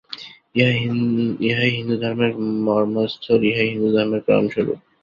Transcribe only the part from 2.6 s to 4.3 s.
মর্মস্থল, ইহাই হিন্দুধর্মের